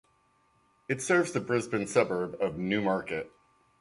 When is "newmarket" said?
2.57-3.31